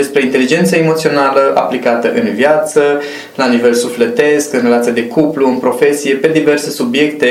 [0.00, 2.82] despre inteligența emoțională aplicată în viață,
[3.40, 7.30] la nivel sufletesc, în relație de cuplu, în profesie, pe diverse subiecte,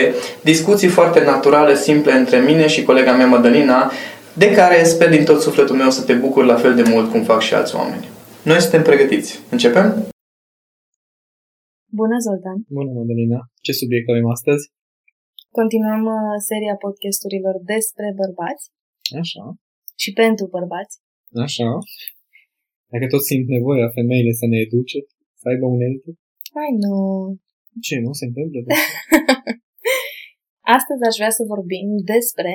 [0.52, 3.80] discuții foarte naturale, simple între mine și colega mea Madalina,
[4.44, 7.22] de care sper din tot sufletul meu să te bucur la fel de mult cum
[7.32, 8.06] fac și alți oameni.
[8.50, 9.32] Noi suntem pregătiți.
[9.56, 9.86] Începem?
[12.02, 12.58] Bună, Zoltan!
[12.78, 13.40] Bună, Madalina!
[13.66, 14.64] Ce subiect avem astăzi?
[15.60, 18.64] Continuăm uh, seria podcasturilor despre bărbați.
[19.22, 19.44] Așa.
[20.04, 20.96] Și pentru bărbați.
[21.46, 21.70] Așa.
[22.96, 25.00] Dacă tot simt nevoia femeile să ne educe,
[25.42, 26.10] să aibă unelte?
[26.58, 26.96] Hai, nu.
[27.86, 28.60] Ce, nu se întâmplă?
[30.78, 32.54] Astăzi aș vrea să vorbim despre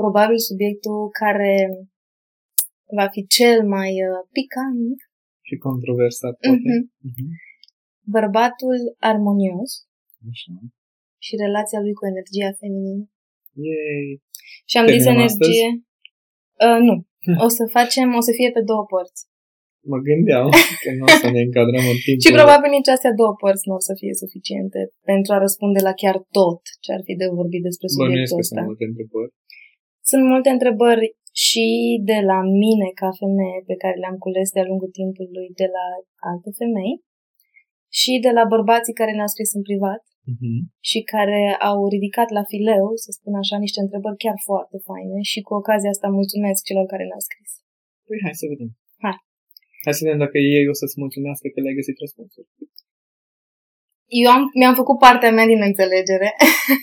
[0.00, 1.54] probabil subiectul care
[2.98, 4.98] va fi cel mai uh, picant
[5.48, 6.58] și controversat, poate.
[6.62, 6.82] Uh-huh.
[7.08, 7.30] Uh-huh.
[8.16, 8.78] Bărbatul
[9.12, 9.70] armonios
[10.30, 10.54] Așa.
[11.26, 13.04] și relația lui cu energia feminină.
[13.66, 14.08] Yay.
[14.70, 15.68] Și am zis energie...
[16.66, 16.94] Uh, nu.
[17.46, 19.22] O să facem, o să fie pe două părți
[19.92, 20.46] mă gândeam
[20.82, 22.18] că nu o să ne încadrăm în timp.
[22.24, 25.94] Și probabil nici astea două părți nu o să fie suficiente pentru a răspunde la
[26.02, 28.60] chiar tot ce ar fi de vorbit despre subiectul ăsta.
[28.60, 29.32] sunt multe întrebări.
[30.10, 31.06] Sunt multe întrebări
[31.44, 31.66] și
[32.10, 35.86] de la mine ca femeie pe care le-am cules de-a lungul timpului de la
[36.30, 36.94] alte femei
[38.00, 40.60] și de la bărbații care ne-au scris în privat uh-huh.
[40.90, 45.38] și care au ridicat la fileu, să spun așa, niște întrebări chiar foarte faine și
[45.46, 47.50] cu ocazia asta mulțumesc celor care ne-au scris.
[48.06, 48.70] Păi hai să vedem.
[49.82, 49.88] Hai.
[49.88, 52.48] Hai să vedem dacă ei o să-ți mulțumească că le-ai găsit răspunsuri.
[54.22, 56.28] Eu am, mi-am făcut partea mea din înțelegere.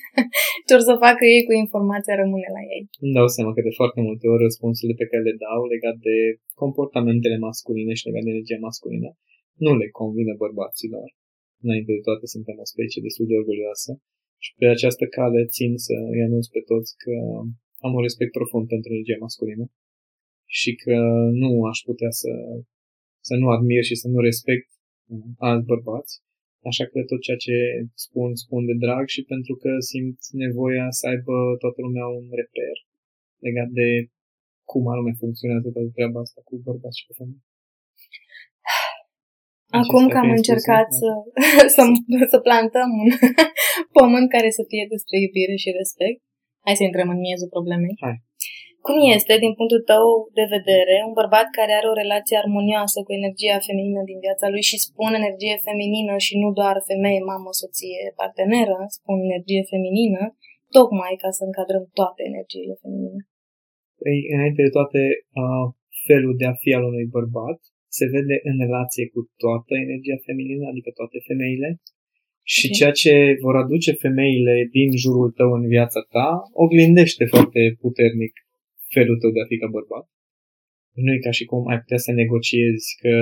[0.67, 2.83] Ce or să facă ei cu informația rămâne la ei.
[3.05, 6.17] Îmi dau seama că de foarte multe ori răspunsurile pe care le dau legat de
[6.61, 9.09] comportamentele masculine și legat de energia masculină
[9.65, 11.07] nu le convine bărbaților.
[11.65, 13.91] Înainte de toate suntem o specie destul de orgolioasă
[14.43, 17.13] și pe această cale țin să îi anunț pe toți că
[17.85, 19.65] am un respect profund pentru energia masculină
[20.57, 20.97] și că
[21.43, 22.31] nu aș putea să
[23.27, 24.69] să nu admir și să nu respect
[25.11, 26.13] uh, alți bărbați.
[26.69, 27.55] Așa că tot ceea ce
[28.05, 32.75] spun, spun de drag și pentru că simt nevoia să aibă toată lumea un reper
[33.47, 33.87] legat de
[34.71, 37.43] cum anume funcționează toată treaba asta cu bărbați și cu femei.
[39.81, 41.09] Acum că am încercat să,
[41.75, 41.81] să,
[42.33, 43.09] să plantăm un
[43.97, 46.19] pământ care să fie despre iubire și respect,
[46.65, 47.95] hai să intrăm în miezul problemei.
[48.05, 48.17] Hai.
[48.87, 50.05] Cum este, din punctul tău
[50.39, 54.63] de vedere, un bărbat care are o relație armonioasă cu energia feminină din viața lui
[54.69, 60.23] și spun energie feminină și nu doar femeie, mamă, soție, parteneră, spun energie feminină,
[60.75, 63.21] tocmai ca să încadrăm toate energiile feminine?
[64.11, 65.01] Ei, înainte de toate,
[65.41, 65.65] uh,
[66.07, 67.59] felul de a fi al unui bărbat
[67.97, 71.69] se vede în relație cu toată energia feminină, adică toate femeile,
[72.53, 72.75] și okay.
[72.77, 73.13] ceea ce
[73.45, 76.29] vor aduce femeile din jurul tău în viața ta
[76.63, 78.33] oglindește foarte puternic
[78.95, 80.05] felul tău de a fi ca bărbat.
[81.03, 83.13] Nu e ca și cum ai putea să negociezi că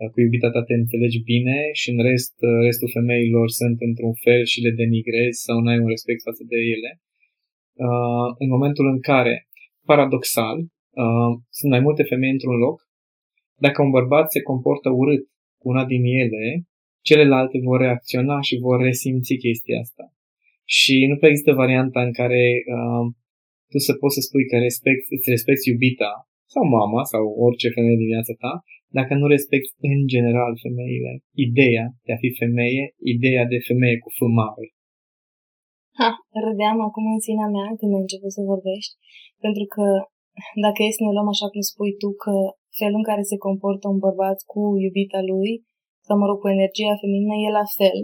[0.00, 4.14] uh, cu iubita ta te înțelegi bine și în rest, uh, restul femeilor sunt într-un
[4.24, 6.90] fel și le denigrezi sau nu ai un respect față de ele.
[7.86, 9.34] Uh, în momentul în care,
[9.90, 10.58] paradoxal,
[11.58, 12.78] sunt mai multe femei într-un loc,
[13.66, 15.24] dacă un bărbat se comportă urât
[15.60, 16.62] cu una din ele,
[17.00, 20.04] celelalte vor reacționa și vor resimți chestia asta.
[20.64, 22.44] Și nu prea există varianta în care
[22.74, 23.04] uh,
[23.70, 26.12] tu să poți să spui că respect, îți respecti iubita
[26.54, 28.52] sau mama sau orice femeie din viața ta,
[28.98, 31.12] dacă nu respecti în general femeile,
[31.46, 32.84] ideea de a fi femeie,
[33.14, 34.66] ideea de femeie cu f mare.
[35.98, 36.10] Ha,
[36.46, 38.92] râdeam acum în sinea mea când ai început să vorbești,
[39.44, 39.86] pentru că
[40.64, 42.34] dacă e să ne luăm așa cum spui tu, că
[42.80, 45.52] felul în care se comportă un bărbat cu iubita lui,
[46.06, 47.98] sau mă rog, cu energia feminină, e la fel,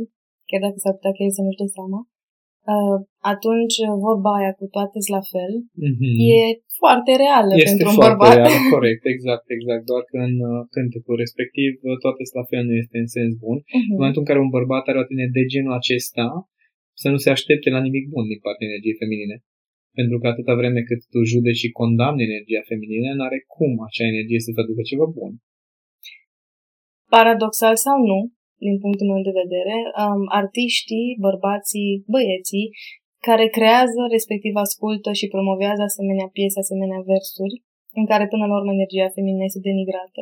[0.48, 2.13] chiar dacă s-ar putea că el să nu-și dă seama, Uh,
[3.32, 3.76] atunci
[4.06, 5.52] vorba aia cu toate la fel
[5.84, 6.14] mm-hmm.
[6.34, 6.40] e
[6.80, 8.34] foarte reală este pentru un bărbat.
[8.36, 9.82] Reală, corect, exact, exact.
[9.90, 13.58] Doar că în uh, cântecul respectiv uh, toate la fel nu este în sens bun.
[13.62, 13.90] Mm-hmm.
[13.90, 16.26] În momentul în care un bărbat are o atitudine de genul acesta,
[17.02, 19.36] să nu se aștepte la nimic bun din partea energiei feminine.
[19.98, 24.40] Pentru că atâta vreme cât tu judeci și condamni energia feminină, n-are cum acea energie
[24.44, 25.32] să-ți aducă ceva bun.
[27.14, 28.18] Paradoxal sau nu,
[28.66, 32.66] din punctul meu de vedere, um, artiștii, bărbații, băieții,
[33.28, 37.56] care creează, respectiv ascultă și promovează asemenea piese, asemenea versuri,
[38.00, 40.20] în care până la urmă energia feminină este denigrată,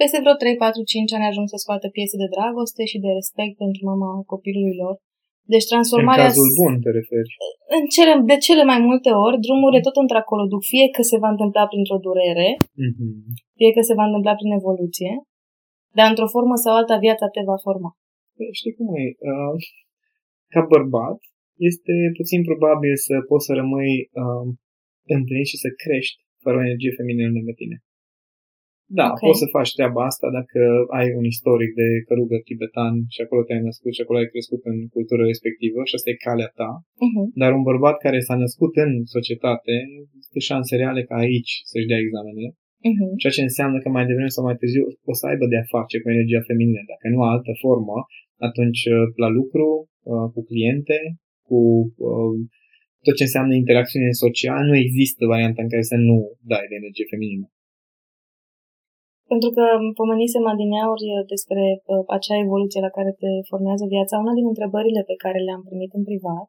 [0.00, 3.54] peste vreo 3, 4, 5 ani ajung să scoată piese de dragoste și de respect
[3.64, 4.94] pentru mama copilului lor.
[5.52, 6.26] Deci transformarea...
[6.26, 7.32] În cazul bun te referi.
[7.76, 11.30] În cele, de cele mai multe ori, drumurile tot într-acolo duc, fie că se va
[11.34, 12.50] întâmpla printr-o durere,
[12.84, 13.12] Mm-hmm.
[13.58, 15.12] fie că se va întâmpla prin evoluție,
[15.98, 17.90] dar într-o formă sau alta viața te va forma.
[18.36, 19.04] Păi, Știi cum e?
[19.30, 19.56] Uh,
[20.54, 21.18] ca bărbat,
[21.70, 23.92] este puțin probabil să poți să rămâi
[24.22, 24.46] uh,
[25.16, 27.76] împlinit și să crești fără o energie feminină lângă tine.
[28.98, 29.14] Da, Ok.
[29.14, 29.28] okay.
[29.28, 30.60] poți să faci treaba asta dacă
[30.98, 34.78] ai un istoric de călugăr tibetan și acolo te-ai născut și acolo ai crescut în
[34.94, 36.70] cultura respectivă și asta e calea ta.
[37.06, 37.26] Uh-huh.
[37.40, 39.74] Dar un bărbat care s-a născut în societate,
[40.22, 42.48] este șanse reale ca aici să-și dea examenele,
[42.90, 43.10] Uh-huh.
[43.20, 45.96] ceea ce înseamnă că mai devreme sau mai târziu o să aibă de a face
[46.00, 46.82] cu energia feminină.
[46.92, 47.96] Dacă nu altă formă,
[48.48, 49.66] atunci uh, la lucru,
[50.10, 50.98] uh, cu cliente,
[51.48, 51.58] cu
[52.08, 52.34] uh,
[53.06, 56.16] tot ce înseamnă interacțiune socială, nu există varianta în care să nu
[56.50, 57.46] dai de energie feminină.
[59.32, 59.64] Pentru că
[60.00, 64.20] pomenisem adineauri despre uh, acea evoluție la care te formează viața.
[64.22, 66.46] Una din întrebările pe care le-am primit în privat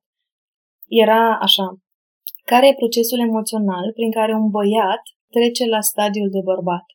[1.03, 1.68] era așa.
[2.51, 5.03] Care e procesul emoțional prin care un băiat
[5.35, 6.85] trece la stadiul de bărbat?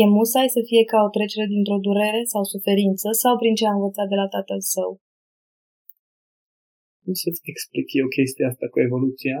[0.00, 3.76] E musai să fie ca o trecere dintr-o durere sau suferință sau prin ce a
[3.78, 4.90] învățat de la tatăl său?
[7.02, 9.38] Cum să-ți explic eu chestia asta cu evoluția?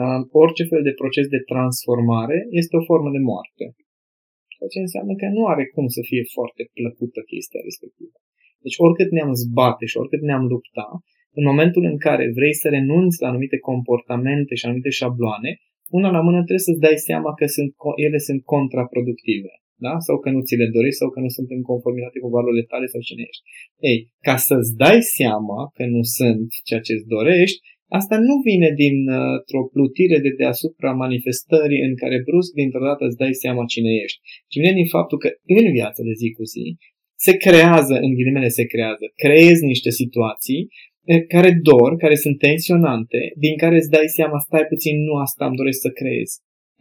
[0.00, 3.64] Uh, orice fel de proces de transformare este o formă de moarte.
[4.52, 8.16] Ceea ce înseamnă că nu are cum să fie foarte plăcută chestia respectivă.
[8.64, 10.88] Deci oricât ne-am zbate și oricât ne-am lupta,
[11.38, 15.50] în momentul în care vrei să renunți la anumite comportamente și anumite șabloane,
[15.98, 17.70] una la mână trebuie să-ți dai seama că sunt,
[18.06, 19.52] ele sunt contraproductive.
[19.86, 19.94] Da?
[20.06, 22.86] Sau că nu ți le dorești sau că nu sunt în conformitate cu valorile tale
[22.92, 23.44] sau cine ești.
[23.90, 27.58] Ei, ca să-ți dai seama că nu sunt ceea ce îți dorești,
[27.98, 33.34] asta nu vine dintr-o plutire de deasupra manifestării în care brusc dintr-o dată îți dai
[33.42, 34.18] seama cine ești,
[34.50, 36.66] ci vine din faptul că în viața de zi cu zi
[37.26, 40.97] se creează, în ghilimele se creează, creezi niște situații eh,
[41.34, 45.56] care dor, care sunt tensionante, din care îți dai seama, stai puțin, nu asta îmi
[45.60, 46.30] doresc să creez,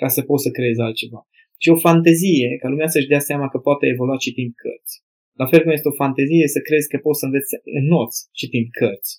[0.01, 1.21] ca să poți să creezi altceva.
[1.62, 4.95] Și o fantezie, ca lumea să-și dea seama că poate evolua citind cărți.
[5.41, 8.68] La fel cum este o fantezie să crezi că poți să înveți în noți citind
[8.79, 9.12] cărți.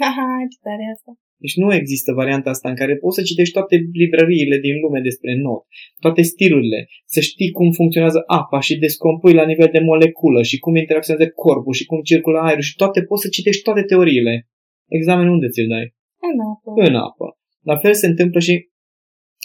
[0.00, 1.12] Haha, ce tare e asta!
[1.42, 5.34] Deci nu există varianta asta în care poți să citești toate librăriile din lume despre
[5.34, 5.62] not,
[6.04, 10.76] toate stilurile, să știi cum funcționează apa și descompui la nivel de moleculă și cum
[10.76, 14.48] interacționează corpul și cum circulă aerul și toate, poți să citești toate teoriile.
[14.88, 15.94] Examenul unde ți-l dai?
[16.30, 16.70] În apă.
[16.88, 17.26] În apă.
[17.70, 18.54] La fel se întâmplă și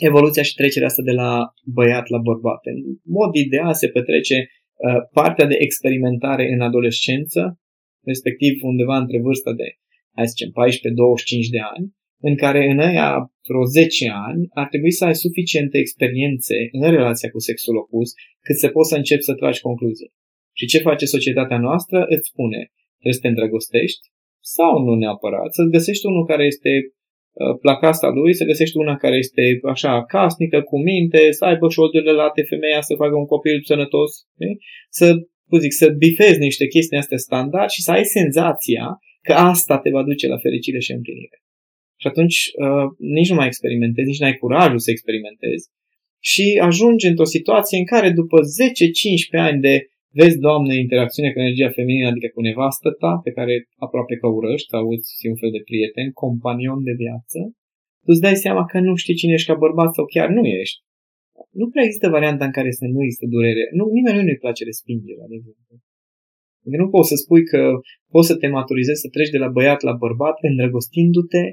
[0.10, 1.32] evoluția și trecerea asta de la
[1.66, 2.62] băiat la bărbat.
[2.64, 7.60] În mod ideal se petrece uh, partea de experimentare în adolescență,
[8.04, 9.68] respectiv undeva între vârsta de
[10.16, 10.52] hai să zicem,
[11.48, 11.86] 14-25 de ani,
[12.30, 13.10] în care în aia
[13.48, 18.10] vreo 10 ani ar trebui să ai suficiente experiențe în relația cu sexul opus
[18.46, 20.14] cât să poți să începi să tragi concluzii.
[20.60, 22.06] Și ce face societatea noastră?
[22.10, 22.62] Îți spune,
[23.00, 24.06] trebuie să te îndrăgostești
[24.40, 28.96] sau nu neapărat, să-ți găsești unul care este uh, la casa lui, să găsești una
[28.96, 29.42] care este
[29.74, 34.58] așa casnică, cu minte, să aibă șoldurile late femeia, să facă un copil sănătos, știi?
[34.90, 35.06] să,
[35.50, 38.86] cum zic, să bifezi niște chestii astea standard și să ai senzația
[39.28, 41.38] că asta te va duce la fericire și împlinire.
[42.02, 45.66] Și atunci uh, nici nu mai experimentezi, nici nu ai curajul să experimentezi
[46.32, 49.76] și ajungi într-o situație în care după 10-15 ani de
[50.20, 53.54] vezi, Doamne, interacțiune cu energia feminină, adică cu nevastă ta, pe care
[53.86, 57.40] aproape că urăști sau îți un fel de prieten, companion de viață,
[58.04, 60.80] tu îți dai seama că nu știi cine ești ca bărbat sau chiar nu ești.
[61.60, 63.64] Nu prea există varianta în care să nu există durere.
[63.78, 65.74] Nu, nimeni nu-i place respingerea, de exemplu.
[66.64, 67.62] Adică nu poți să spui că
[68.14, 71.44] poți să te maturizezi, să treci de la băiat la bărbat, îndrăgostindu-te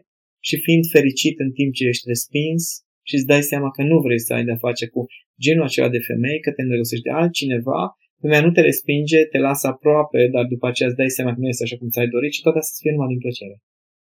[0.49, 2.63] și fiind fericit în timp ce ești respins
[3.09, 5.01] și îți dai seama că nu vrei să ai de-a face cu
[5.45, 7.81] genul acela de femei, că te îndrăgostești de altcineva,
[8.21, 11.49] femeia nu te respinge, te lasă aproape, dar după aceea îți dai seama că nu
[11.49, 13.57] este așa cum ți-ai dorit și toate astea să fie numai din plăcere.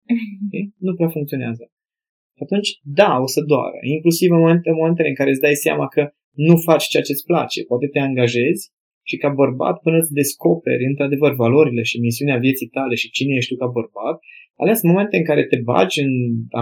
[0.45, 0.65] Okay?
[0.87, 1.65] Nu prea funcționează.
[2.37, 2.71] Și atunci,
[3.01, 3.79] da, o să doară.
[3.97, 6.03] Inclusiv în momente, în momentele în care îți dai seama că
[6.47, 7.59] nu faci ceea ce îți place.
[7.71, 8.63] Poate te angajezi
[9.09, 13.51] și ca bărbat, până îți descoperi într-adevăr valorile și misiunea vieții tale și cine ești
[13.53, 14.17] tu ca bărbat,
[14.63, 16.13] ales momente în care te bagi în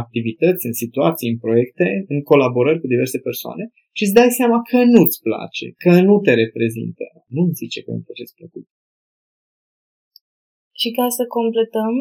[0.03, 3.65] activități, în situații, în proiecte, în colaborări cu diverse persoane
[3.97, 7.05] și îți dai seama că nu-ți place, că nu te reprezintă.
[7.35, 8.67] Nu îmi zice că e un proces plăcut.
[10.81, 11.95] Și ca să completăm,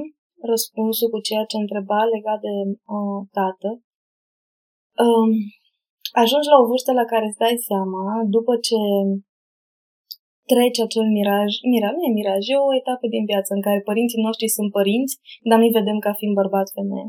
[0.51, 2.55] răspunsul cu ceea ce întreba legat de
[2.95, 3.69] uh, tată.
[5.05, 5.31] Um,
[6.24, 8.03] ajungi la o vârstă la care îți dai seama,
[8.36, 8.79] după ce
[10.51, 14.24] trece acel miraj, miraj, nu e miraj, e o etapă din viață în care părinții
[14.27, 15.13] noștri sunt părinți,
[15.50, 17.07] dar noi vedem ca fiind bărbat-femeie.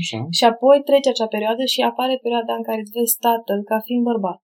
[0.00, 0.20] Așa.
[0.38, 4.04] Și apoi trece acea perioadă și apare perioada în care îți vezi tatăl ca fiind
[4.10, 4.40] bărbat.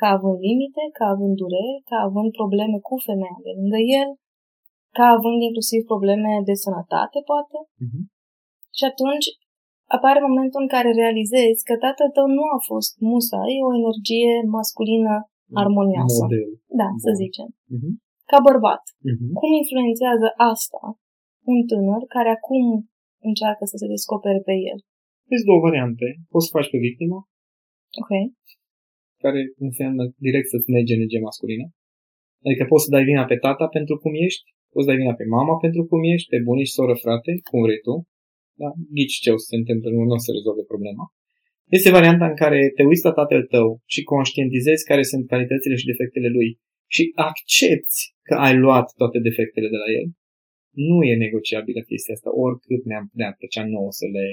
[0.00, 4.08] Ca având limite, ca având dureri, ca având probleme cu femeia de lângă el,
[4.96, 7.58] ca având inclusiv probleme de sănătate, poate.
[7.84, 8.02] Uh-huh.
[8.78, 9.26] Și atunci
[9.96, 15.14] apare momentul în care realizezi că tatăl tău nu a fost musai o energie masculină
[15.62, 16.22] armonioasă.
[16.24, 16.50] Model.
[16.80, 17.02] Da, Bun.
[17.04, 17.48] să zicem.
[17.74, 17.92] Uh-huh.
[18.30, 18.82] Ca bărbat.
[19.10, 19.30] Uh-huh.
[19.40, 20.82] Cum influențează asta
[21.52, 22.64] un tânăr care acum
[23.28, 24.78] încearcă să se descopere pe el?
[25.30, 26.06] Vezi două variante.
[26.32, 27.18] Poți să faci pe victimă,
[28.02, 28.12] Ok.
[29.24, 31.66] care înseamnă direct să-ți negi energie masculină.
[32.46, 35.26] Adică poți să dai vina pe tata pentru cum ești, poți să dai vina pe
[35.36, 37.94] mama pentru cum ești, pe bunici, soră, frate, cum vrei tu.
[38.60, 38.68] Da?
[38.96, 41.04] Ghici ce o să se întâmple, nu, nu o să rezolve problema.
[41.76, 45.90] Este varianta în care te uiți la tatăl tău și conștientizezi care sunt calitățile și
[45.92, 46.48] defectele lui
[46.94, 50.06] și accepti că ai luat toate defectele de la el.
[50.88, 54.26] Nu e negociabilă chestia asta, oricât ne-am ne plăcea nouă să le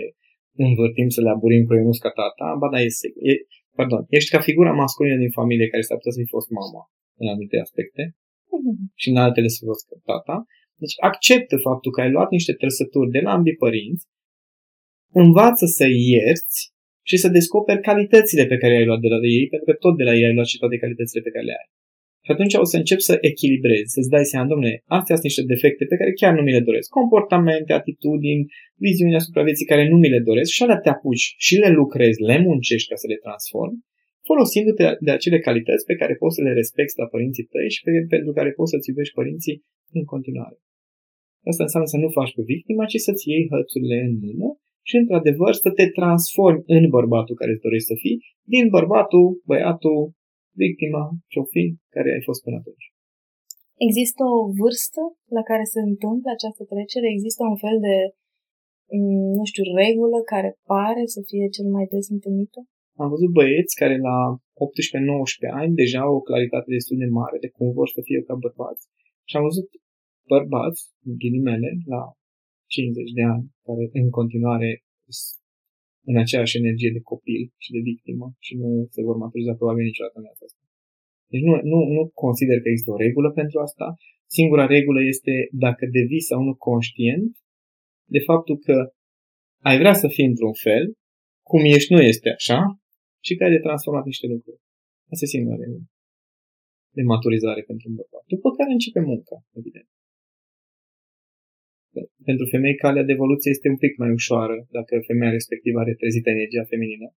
[0.67, 1.73] învârtim, să le aburim cu
[2.05, 2.89] ca tata, ba da, e,
[3.31, 3.33] e,
[3.77, 6.83] pardon, ești ca figura masculină din familie care s-ar putea să fi fost mama
[7.19, 8.03] în anumite aspecte
[9.01, 10.35] și în altele să fi fost tata.
[10.83, 14.05] Deci acceptă faptul că ai luat niște trăsături de la ambii părinți,
[15.23, 16.59] învață să ierți
[17.09, 20.03] și să descoperi calitățile pe care ai luat de la ei, pentru că tot de
[20.03, 21.67] la ei ai luat și toate calitățile pe care le ai.
[22.25, 25.83] Și atunci o să începi să echilibrezi, să-ți dai seama, domnule, astea sunt niște defecte
[25.91, 26.87] pe care chiar nu mi le doresc.
[26.99, 28.43] Comportamente, atitudini,
[28.85, 32.21] viziuni asupra vieții care nu mi le doresc și alea te apuci și le lucrezi,
[32.29, 33.79] le muncești ca să le transformi,
[34.29, 37.91] folosindu-te de acele calități pe care poți să le respecti la părinții tăi și pe,
[38.15, 39.57] pentru care poți să-ți iubești părinții
[39.99, 40.57] în continuare.
[41.51, 44.49] Asta înseamnă să nu faci pe victima, ci să-ți iei hățurile în mână
[44.87, 48.17] și, într-adevăr, să te transformi în bărbatul care îți dorești să fii,
[48.53, 49.99] din bărbatul, băiatul,
[50.63, 51.63] victima, ce-o fi,
[51.95, 52.85] care ai fost până atunci.
[53.87, 55.01] Există o vârstă
[55.37, 57.07] la care se întâmplă această trecere?
[57.09, 57.95] Există un fel de,
[58.95, 62.59] mm, nu știu, regulă care pare să fie cel mai des întâlnită?
[63.03, 64.17] Am văzut băieți care la
[64.65, 68.35] 18-19 ani deja au o claritate destul de mare de cum vor să fie ca
[68.45, 68.83] bărbați.
[69.29, 69.69] Și am văzut
[70.33, 72.01] bărbați, în ghilimele, la
[72.65, 73.45] 50 de ani,
[73.77, 74.69] care în continuare
[76.11, 80.17] în aceeași energie de copil și de victimă și nu se vor maturiza probabil niciodată
[80.17, 80.63] în viața asta.
[81.31, 83.85] Deci nu, nu, nu consider că există o regulă pentru asta.
[84.37, 85.33] Singura regulă este
[85.65, 87.31] dacă devii sau nu conștient
[88.15, 88.75] de faptul că
[89.69, 90.83] ai vrea să fii într-un fel,
[91.49, 92.59] cum ești nu este așa,
[93.25, 94.59] și că ai de transformat niște lucruri.
[95.11, 95.85] Asta e singura regulă
[96.97, 98.23] de maturizare pentru un bărbat.
[98.33, 99.89] După care începe munca, evident.
[102.29, 106.29] Pentru femei, calea de evoluție este un pic mai ușoară dacă femeia respectivă are trezită
[106.29, 107.07] energia feminină.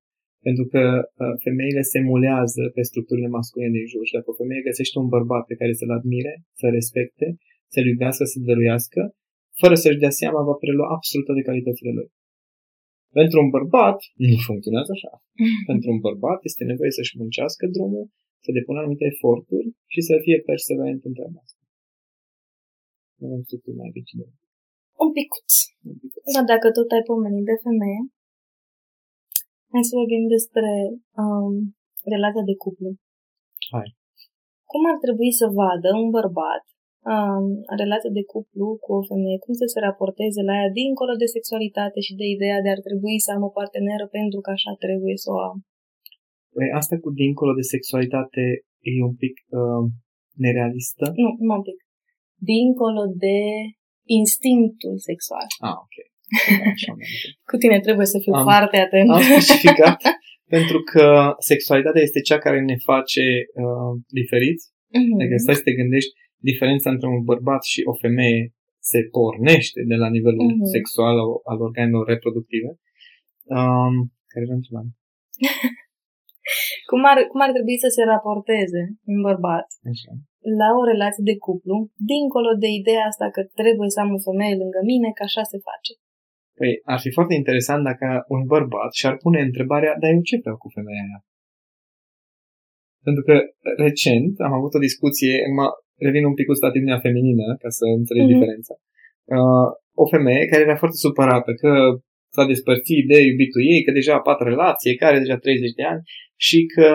[0.47, 4.69] Pentru că uh, femeile se mulează pe structurile masculine din jur și dacă o femeie
[4.69, 7.26] găsește un bărbat pe care să-l admire, să respecte,
[7.73, 9.00] să-l iubească, să-l dăruiască,
[9.61, 12.09] fără să-și dea seama, va prelua absolut toate calitățile lui.
[13.19, 15.12] Pentru un bărbat, nu funcționează așa.
[15.71, 18.07] Pentru un bărbat este nevoie să-și muncească drumul,
[18.45, 21.62] să depună anumite eforturi și să fie perseverent în treaba asta.
[23.21, 24.26] Nu am structuri mai rigide.
[25.04, 25.50] Un picuț.
[26.34, 28.00] Da, dacă tot ai pomenit de femeie,
[29.73, 30.70] hai să vorbim despre
[31.23, 31.54] um,
[32.14, 32.90] relația de cuplu.
[33.75, 33.88] Hai.
[34.70, 36.64] Cum ar trebui să vadă un bărbat
[37.12, 37.46] um,
[37.82, 41.99] relația de cuplu cu o femeie, cum să se raporteze la ea dincolo de sexualitate
[42.06, 45.28] și de ideea de ar trebui să am o parteneră pentru că așa trebuie să
[45.37, 45.56] o am?
[46.54, 48.42] Păi asta cu dincolo de sexualitate
[48.90, 49.84] e un pic uh,
[50.44, 51.04] nerealistă.
[51.23, 51.78] Nu, nu un pic.
[52.52, 53.38] Dincolo de
[54.20, 55.46] instinctul sexual.
[55.68, 55.94] Ah, ok.
[56.73, 56.92] Așa,
[57.50, 59.08] Cu tine trebuie să fiu am, foarte atent.
[59.11, 59.99] Am specificat
[60.56, 61.06] pentru că
[61.38, 63.25] sexualitatea este cea care ne face
[63.62, 64.64] uh, diferiți.
[64.70, 65.18] Mm-hmm.
[65.20, 66.11] Adică stai să te gândești,
[66.50, 68.52] diferența între un bărbat și o femeie
[68.92, 70.64] se pornește de la nivelul Mhm.
[70.76, 72.70] sexual al, al organelor reproductive.
[73.58, 73.94] Um,
[74.30, 74.92] care era întrebarea?
[76.90, 78.82] Cum ar, cum ar trebui să se raporteze
[79.12, 80.12] un bărbat Așa.
[80.60, 81.76] la o relație de cuplu,
[82.12, 85.58] dincolo de ideea asta că trebuie să am o femeie lângă mine, că așa se
[85.68, 85.92] face.
[86.58, 90.56] Păi, ar fi foarte interesant dacă un bărbat și-ar pune întrebarea, dar eu ce vreau
[90.62, 91.20] cu femeia aia?
[93.06, 93.34] Pentru că
[93.86, 95.66] recent am avut o discuție, mă
[96.06, 98.30] revin un pic cu atitudinea feminină, ca să înțelegi Mhm.
[98.30, 98.40] mm-hmm.
[98.40, 98.74] diferența.
[99.36, 99.68] Uh,
[100.02, 101.70] o femeie care era foarte supărată că
[102.35, 105.85] s-a despărțit de iubitul ei, că deja a patra relație, că are deja 30 de
[105.93, 106.03] ani
[106.47, 106.88] și că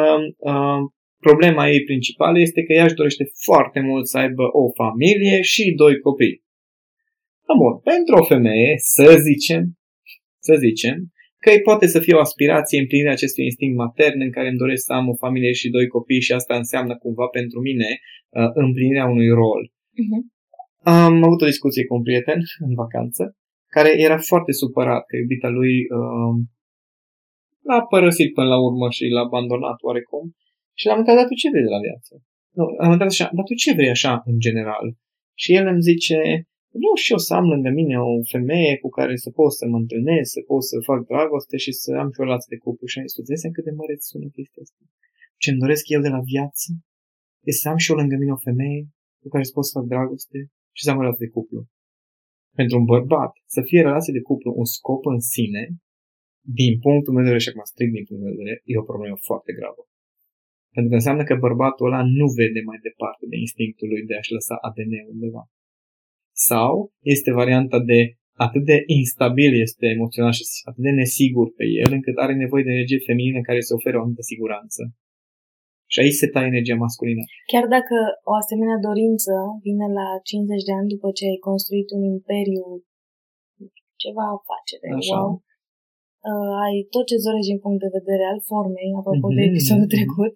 [0.52, 0.82] uh,
[1.28, 5.74] problema ei principală este că ea își dorește foarte mult să aibă o familie și
[5.82, 6.38] doi copii.
[7.62, 9.64] Bun, pentru o femeie, să zicem,
[10.48, 10.96] să zicem,
[11.44, 14.84] că îi poate să fie o aspirație împlinirea acestui instinct matern în care îmi doresc
[14.86, 17.90] să am o familie și doi copii și asta înseamnă cumva pentru mine
[18.30, 19.62] uh, împlinirea unui rol.
[20.02, 20.22] Uh-huh.
[20.84, 23.24] Am avut o discuție cu un prieten în vacanță
[23.76, 26.34] care era foarte supărat că iubita lui uh,
[27.68, 30.26] l-a părăsit până la urmă și l-a abandonat oarecum
[30.80, 32.12] și l-am întrebat, dar tu ce vrei de la viață?
[32.58, 34.88] Nu, am întrebat așa, dar tu ce vrei așa în general?
[35.42, 36.18] Și el îmi zice,
[36.80, 39.78] vreau și eu să am lângă mine o femeie cu care să pot să mă
[39.84, 42.86] întâlnesc, să pot să fac dragoste și să am și o relație de cuplu.
[42.92, 44.82] Și am zis, cât de mare sună chestia asta.
[45.42, 46.68] Ce-mi doresc eu de la viață
[47.50, 48.82] este să am și eu lângă mine o femeie
[49.22, 50.40] cu care să pot să fac dragoste
[50.78, 51.62] și să am o relație de cuplu.
[52.60, 55.64] Pentru un bărbat, să fie relație de cuplu un scop în sine,
[56.62, 58.90] din punctul meu de vedere, și acum strict din punctul meu de vedere, e o
[58.92, 59.82] problemă foarte gravă.
[60.74, 64.36] Pentru că înseamnă că bărbatul ăla nu vede mai departe de instinctul lui de a-și
[64.38, 65.44] lăsa ADN undeva.
[66.50, 66.72] Sau
[67.14, 68.00] este varianta de
[68.46, 72.76] atât de instabil este emoțional și atât de nesigur pe el, încât are nevoie de
[72.78, 74.82] energie feminină care să ofere o anumită siguranță.
[75.92, 77.24] Și aici se taie energia masculină.
[77.52, 77.96] Chiar dacă
[78.32, 79.34] o asemenea dorință
[79.68, 82.66] vine la 50 de ani după ce ai construit un imperiu,
[84.04, 85.20] ceva afacere, Așa.
[85.20, 85.30] wow,
[86.30, 89.38] uh, ai tot ce zorești din punct de vedere al formei, apropo mm-hmm.
[89.38, 89.96] de mhm, episodul mm-hmm.
[89.96, 90.34] trecut,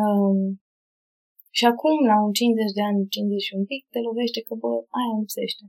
[0.00, 0.38] um,
[1.58, 4.72] și acum, la un 50 de ani, 50 și un pic, te lovește că, bă,
[4.98, 5.64] aia îmi lipsește.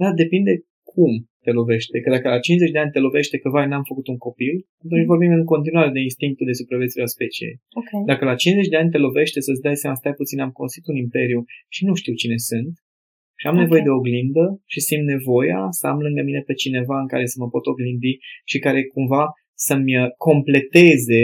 [0.00, 0.52] Da, depinde
[0.94, 1.12] cum
[1.44, 1.96] te lovește.
[2.02, 5.04] Că dacă la 50 de ani te lovește că, vai, n-am făcut un copil, atunci
[5.04, 5.12] mm.
[5.12, 7.54] vorbim în continuare de instinctul de supraviețuire a speciei.
[7.80, 8.02] Okay.
[8.10, 10.96] Dacă la 50 de ani te lovește să-ți dai seama, stai puțin, am construit un
[11.04, 11.40] imperiu
[11.74, 12.74] și nu știu cine sunt,
[13.40, 13.64] și am okay.
[13.64, 17.36] nevoie de oglindă și simt nevoia să am lângă mine pe cineva în care să
[17.38, 18.14] mă pot oglindi
[18.50, 19.24] și care cumva
[19.54, 19.94] să-mi
[20.28, 21.22] completeze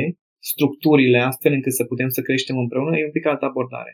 [0.51, 3.93] structurile astfel încât să putem să creștem împreună, e un pic altă abordare.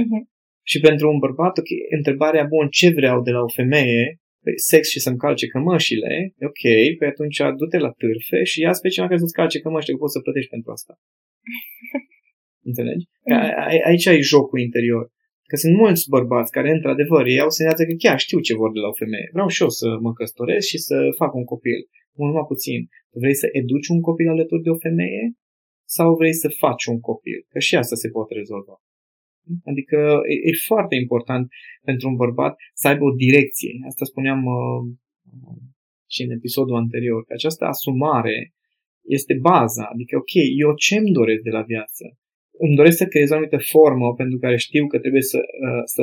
[0.00, 0.22] Uh-huh.
[0.62, 4.20] Și pentru un bărbat, okay, întrebarea, bun, ce vreau de la o femeie?
[4.44, 6.12] Păi, sex și să-mi calce cămășile,
[6.50, 6.62] ok,
[6.98, 10.12] păi atunci du-te la târfe și ia pe cineva care să-ți calce cămășile, că poți
[10.16, 10.92] să plătești pentru asta.
[12.68, 13.04] Înțelegi?
[13.28, 15.04] Că a- aici ai jocul interior.
[15.50, 18.80] Că sunt mulți bărbați care, într-adevăr, ei au senzația că chiar știu ce vor de
[18.84, 19.28] la o femeie.
[19.32, 21.78] Vreau și eu să mă căsătoresc și să fac un copil.
[22.20, 22.80] Mult mai puțin.
[23.10, 25.24] Tu vrei să educi un copil alături de o femeie?
[25.96, 27.38] Sau vrei să faci un copil?
[27.52, 28.74] Că și asta se poate rezolva.
[29.64, 31.48] Adică e, e foarte important
[31.82, 33.72] pentru un bărbat să aibă o direcție.
[33.86, 34.82] Asta spuneam uh,
[36.14, 38.54] și în episodul anterior, că această asumare
[39.16, 39.84] este baza.
[39.92, 42.04] Adică, ok, eu ce-mi doresc de la viață?
[42.58, 46.02] Îmi doresc să creez o anumită formă pentru care știu că trebuie să, uh, să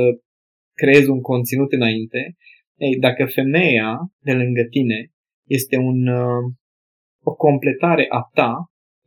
[0.73, 2.35] creez un conținut înainte.
[2.75, 5.11] Ei, dacă femeia de lângă tine
[5.47, 6.43] este un, uh,
[7.23, 8.53] o completare a ta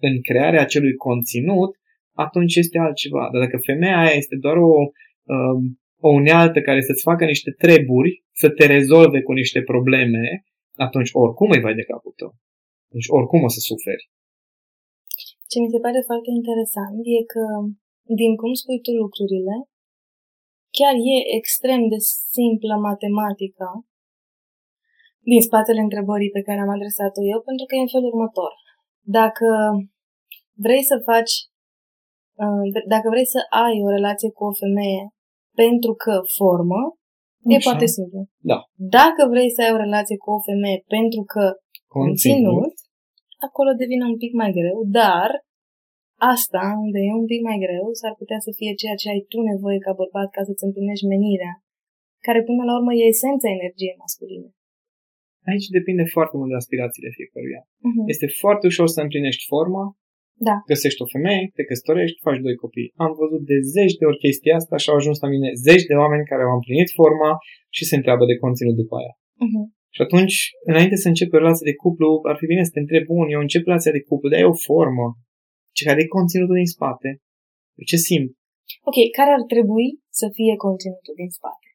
[0.01, 1.80] în crearea acelui conținut,
[2.26, 3.22] atunci este altceva.
[3.33, 4.72] Dar dacă femeia aia este doar o,
[5.35, 5.61] um,
[6.09, 10.24] o unealtă care să-ți facă niște treburi, să te rezolve cu niște probleme,
[10.87, 12.33] atunci oricum îi vai de capul tău.
[12.94, 14.04] Deci oricum o să suferi.
[15.50, 17.44] Ce mi se pare foarte interesant e că,
[18.20, 19.54] din cum spui tu lucrurile,
[20.76, 21.98] chiar e extrem de
[22.35, 23.70] simplă matematica
[25.30, 28.52] din spatele întrebării pe care am adresat-o eu, pentru că e în felul următor.
[29.18, 29.48] Dacă
[30.64, 31.50] vrei să faci Uh,
[32.94, 35.03] dacă vrei să ai o relație cu o femeie
[35.62, 36.81] pentru că formă,
[37.44, 37.53] Așa.
[37.55, 38.20] e foarte simplu.
[38.50, 38.59] Da.
[38.98, 41.44] Dacă vrei să ai o relație cu o femeie pentru că
[41.96, 42.74] conținut, conținut
[43.48, 45.31] acolo devine un pic mai greu, dar
[46.35, 49.38] asta, unde e un pic mai greu, s-ar putea să fie ceea ce ai tu
[49.53, 51.55] nevoie ca bărbat ca să-ți împlinești menirea,
[52.26, 54.50] care până la urmă e esența energiei masculine.
[55.50, 57.62] Aici depinde foarte mult de aspirațiile fiecăruia.
[57.88, 58.07] Uh-huh.
[58.14, 59.85] Este foarte ușor să împlinești forma
[60.48, 60.57] da.
[60.72, 62.92] Găsești o femeie, te căsătorești, faci doi copii.
[63.05, 65.94] Am văzut de zeci de ori chestia asta și au ajuns la mine zeci de
[66.03, 67.31] oameni care au împlinit forma
[67.76, 69.14] și se întreabă de conținut după aia.
[69.44, 69.66] Uh-huh.
[69.94, 70.37] Și atunci,
[70.70, 73.40] înainte să începi o relație de cuplu, ar fi bine să te întrebi, bun, eu
[73.40, 75.07] încep relația de cuplu, dar e o formă.
[75.76, 77.09] Ce care e conținutul din spate?
[77.90, 78.31] Ce simt?
[78.88, 79.88] Ok, care ar trebui
[80.20, 81.66] să fie conținutul din spate?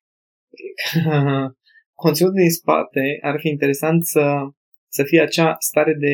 [2.04, 4.26] conținutul din spate ar fi interesant să,
[4.88, 6.14] să fie acea stare de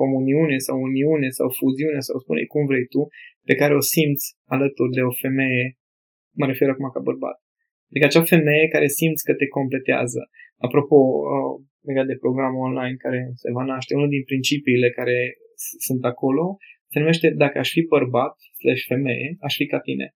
[0.00, 3.00] comuniune sau uniune sau fuziune sau spune cum vrei tu,
[3.48, 5.64] pe care o simți alături de o femeie,
[6.40, 7.36] mă refer acum ca bărbat.
[7.90, 10.20] Adică acea femeie care simți că te completează.
[10.66, 10.98] Apropo,
[11.34, 11.54] uh,
[11.88, 15.16] legat de programul online care se va naște, unul din principiile care
[15.86, 16.44] sunt acolo
[16.90, 20.14] se numește dacă aș fi bărbat slash femeie, aș fi ca tine.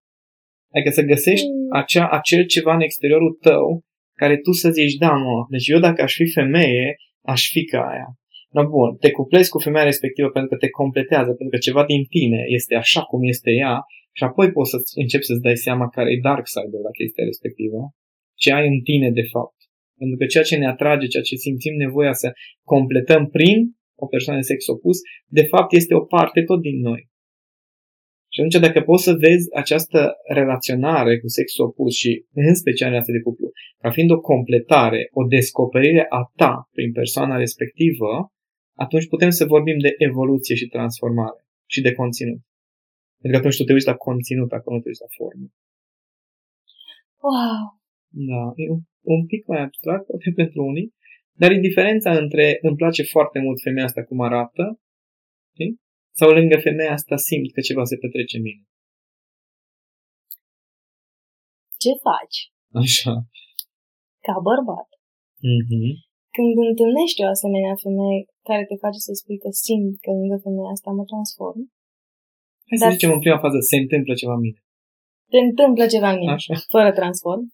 [0.74, 1.66] Adică să găsești mm.
[1.80, 6.02] acea, acel ceva în exteriorul tău care tu să zici, da, mă, deci eu dacă
[6.02, 8.08] aș fi femeie, aș fi ca aia.
[8.54, 12.02] No, bun, te cuplezi cu femeia respectivă pentru că te completează, pentru că ceva din
[12.04, 13.76] tine este așa cum este ea
[14.12, 17.78] și apoi poți să începi să-ți dai seama care e dark side-ul la chestia respectivă,
[18.34, 19.58] ce ai în tine de fapt.
[19.98, 22.32] Pentru că ceea ce ne atrage, ceea ce simțim nevoia să
[22.64, 23.58] completăm prin
[24.04, 27.08] o persoană de sex opus, de fapt este o parte tot din noi.
[28.32, 33.14] Și atunci dacă poți să vezi această relaționare cu sexul opus și în special relația
[33.14, 38.32] de cuplu, ca fiind o completare, o descoperire a ta prin persoana respectivă,
[38.84, 41.40] atunci putem să vorbim de evoluție și transformare
[41.72, 42.40] și de conținut.
[43.20, 45.46] Pentru că atunci tu te uiți la conținut, acolo nu te uiți la formă.
[47.26, 47.62] Wow!
[48.30, 48.80] Da, e un,
[49.16, 50.94] un pic mai abstract, poate pentru unii,
[51.40, 54.80] dar e diferența între îmi place foarte mult femeia asta cum arată,
[55.52, 55.80] știi?
[56.18, 58.62] sau lângă femeia asta simt că ceva se petrece în mine.
[61.82, 62.38] Ce faci
[62.82, 63.14] Așa.
[64.26, 64.88] ca bărbat
[65.50, 66.09] Mm-hmm.
[66.40, 70.70] Când întâlnești o asemenea femeie care te face să spui că simt că lângă femeia
[70.76, 71.60] asta mă transform?
[72.68, 74.60] Hai să Dar- zicem în prima fază, se întâmplă ceva în mine.
[75.32, 76.52] Se întâmplă ceva în mine, Așa.
[76.74, 77.44] fără transform.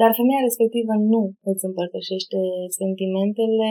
[0.00, 2.40] Dar femeia respectivă nu îți împărtășește
[2.80, 3.70] sentimentele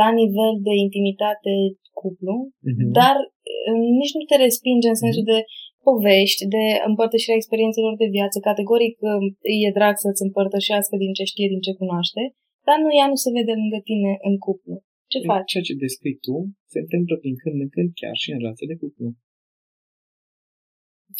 [0.00, 1.52] la nivel de intimitate
[2.00, 2.36] cuplu,
[2.68, 2.90] Mm-hmm.
[3.00, 3.16] dar
[3.54, 5.38] eh, nici nu te respinge în sensul de
[5.86, 8.36] povești, de împărtășirea experiențelor de viață.
[8.50, 9.10] Categoric eh,
[9.50, 12.22] îi e drag să-ți împărtășească din ce știe, din ce cunoaște,
[12.66, 14.74] dar nu ea nu se vede lângă tine în cuplu.
[15.12, 15.50] Ce faci?
[15.50, 16.36] Ceea ce descrii tu
[16.72, 19.08] se întâmplă din când în când chiar și în relație de cuplu.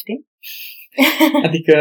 [0.03, 0.21] Știi?
[1.47, 1.75] Adică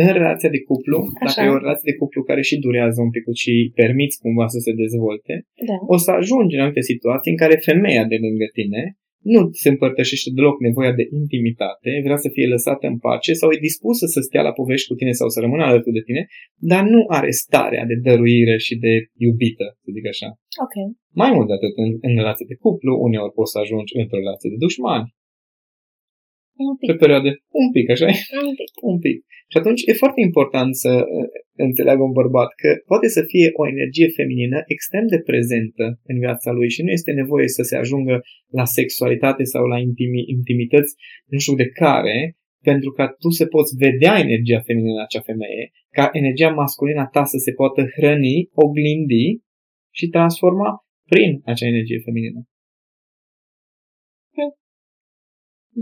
[0.00, 1.34] în relația de cuplu, Așa.
[1.34, 4.58] dacă e o relație de cuplu care și durează un pic și permiți cumva să
[4.66, 5.34] se dezvolte,
[5.70, 5.76] Da.
[5.94, 8.82] o să ajungi în anumite situații în care femeia de lângă tine
[9.22, 13.66] nu se împărtășește deloc nevoia de intimitate, vrea să fie lăsată în pace sau e
[13.68, 16.22] dispusă să stea la povești cu tine sau să rămână alături de tine,
[16.70, 18.92] dar nu are starea de dăruire și de
[19.26, 20.28] iubită, să zic așa.
[20.64, 20.76] Ok.
[21.22, 24.50] Mai mult de atât, în, în relație de cuplu, uneori poți să ajungi într-o relație
[24.52, 25.06] de dușmani,
[26.66, 26.88] Un pic.
[26.90, 27.30] pe perioade
[27.62, 28.06] un pic, așa
[28.48, 28.70] Un pic.
[28.92, 29.18] un pic.
[29.52, 31.28] Și atunci e foarte important să uh,
[31.66, 36.50] înțeleagă un bărbat că poate să fie o energie feminină extrem de prezentă în viața
[36.58, 38.14] lui și nu este nevoie să se ajungă
[38.58, 40.92] la sexualitate sau la intimi, intimități
[41.32, 42.18] nu știu de care,
[42.70, 45.64] pentru ca tu să poți vedea energia feminină în acea femeie,
[45.96, 49.26] ca energia masculină a ta să se poată hrăni, oglindi
[49.98, 50.70] și transforma
[51.12, 52.40] prin acea energie feminină.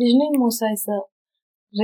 [0.00, 0.94] Deci nu e musai să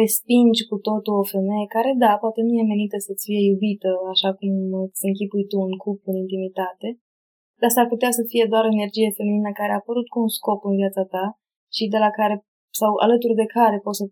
[0.01, 4.31] respingi cu totul o femeie care, da, poate nu e menită să-ți fie iubită așa
[4.39, 4.53] cum
[4.85, 6.89] îți închipui tu în cuplu, în intimitate,
[7.61, 10.61] dar s-ar putea să fie doar o energie feminină care a apărut cu un scop
[10.71, 11.25] în viața ta
[11.77, 12.35] și de la care,
[12.81, 14.07] sau alături de care poți să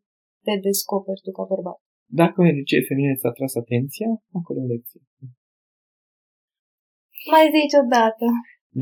[0.47, 1.79] te descoperi tu ca bărbat.
[2.21, 5.01] Dacă o energie feminină ți-a atras atenția, acolo e o lecție.
[7.35, 8.27] Mai zici odată.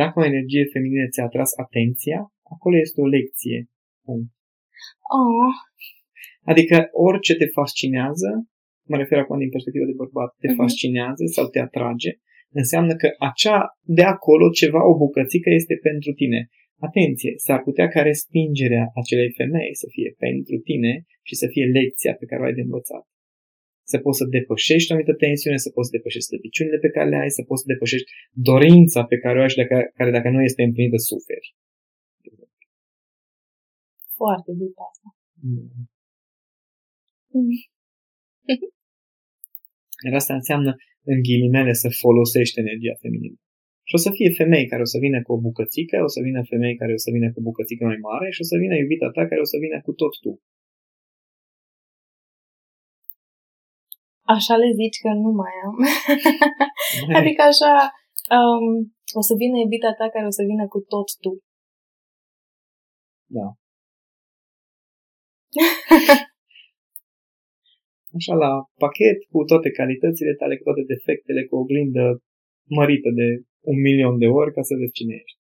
[0.03, 2.19] Dacă o energie feminină ți-a atras atenția,
[2.55, 3.59] acolo este o lecție.
[5.19, 5.53] Oh,
[6.53, 8.31] Adică orice te fascinează,
[8.91, 10.57] mă refer acum din perspectiva de bărbat, te Mhm.
[10.61, 12.11] fascinează sau te atrage,
[12.61, 13.59] înseamnă că acea
[13.99, 16.41] de acolo ceva, o bucățică este pentru tine.
[16.89, 20.93] Atenție, s-ar putea ca respingerea acelei femei să fie pentru tine
[21.29, 23.05] și să fie lecția pe care o ai de învățat.
[23.91, 27.17] Să poți să depășești o anumită tensiune, să poți să depășești slăbiciunile pe care le
[27.23, 28.09] ai, să poți să depășești
[28.51, 31.49] dorința pe care o ai și dacă, care dacă nu este împlinită suferi.
[34.21, 35.09] Foarte deep asta.
[35.47, 35.71] Mm.
[37.33, 37.53] Mm.
[40.05, 40.71] Iar asta înseamnă,
[41.13, 43.39] în ghilimele, să folosești energia feminină.
[43.89, 46.41] Și o să fie femei care o să vină cu o bucățică, o să vină
[46.53, 49.09] femei care o să vină cu o bucățică mai mare și o să vină iubita
[49.17, 50.33] ta care o să vină cu tot tu.
[54.35, 55.77] Așa le zici că nu mai am.
[57.19, 57.73] adică așa,
[58.39, 58.67] um,
[59.21, 61.33] o să vină iubita ta care o să vină cu tot tu.
[63.37, 63.47] Da.
[68.19, 72.23] Așa la pachet, cu toate calitățile tale, cu toate defectele, cu o oglindă
[72.79, 73.27] mărită de
[73.61, 75.39] un milion de ori ca să vezi cine ești.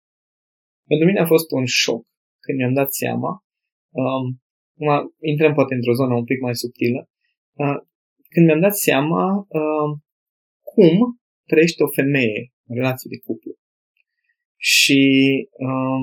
[0.88, 2.03] Pentru mine a fost un șoc
[2.44, 3.44] când mi-am dat seama,
[3.90, 4.40] um,
[4.81, 7.09] acum intrăm poate într-o zonă un pic mai subtilă,
[7.53, 7.79] uh,
[8.29, 9.90] când mi-am dat seama uh,
[10.61, 13.53] cum trăiește o femeie în relație de cuplu.
[14.57, 15.03] Și
[15.51, 16.01] uh,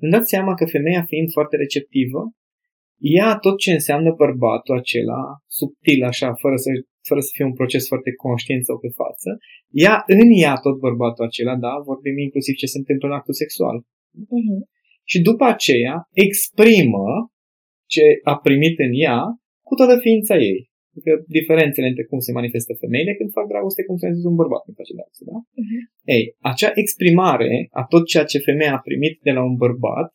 [0.00, 2.20] îmi dat seama că femeia fiind foarte receptivă,
[3.12, 5.22] ia tot ce înseamnă bărbatul acela,
[5.58, 6.70] subtil așa, fără să,
[7.08, 9.30] fără să fie un proces foarte conștient sau pe față,
[9.82, 13.76] ia în ea tot bărbatul acela, da, vorbim inclusiv ce se întâmplă în actul sexual.
[13.80, 14.60] Uh-huh.
[15.10, 17.06] Și după aceea exprimă
[17.94, 19.20] ce a primit în ea
[19.68, 20.60] cu toată ființa ei.
[20.94, 24.62] Adică diferențele între cum se manifestă femeile când fac dragoste, cum se manifestă un bărbat
[24.64, 25.38] când face dragoste, da?
[25.60, 25.80] Uh-huh.
[26.16, 30.08] Ei, acea exprimare a tot ceea ce femeia a primit de la un bărbat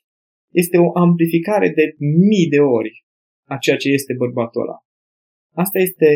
[0.62, 1.96] este o amplificare de
[2.30, 3.06] mii de ori
[3.44, 4.78] a ceea ce este bărbatul ăla.
[5.54, 6.10] Asta este